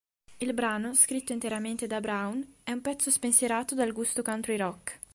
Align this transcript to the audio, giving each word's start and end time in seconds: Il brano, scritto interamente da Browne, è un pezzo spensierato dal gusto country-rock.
Il 0.39 0.55
brano, 0.55 0.95
scritto 0.95 1.31
interamente 1.31 1.85
da 1.85 1.99
Browne, 1.99 2.53
è 2.63 2.71
un 2.71 2.81
pezzo 2.81 3.11
spensierato 3.11 3.75
dal 3.75 3.93
gusto 3.93 4.23
country-rock. 4.23 4.99